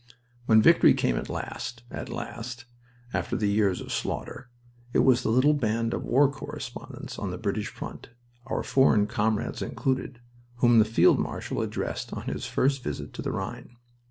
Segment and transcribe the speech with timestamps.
[0.47, 2.65] When victory came at last at last!
[3.13, 4.49] after the years of slaughter,
[4.93, 8.09] it was the little band of war correspondents on the British front,
[8.47, 10.19] our foreign comrades included,
[10.55, 13.75] whom the Field Marshal addressed on his first visit to the Rhine.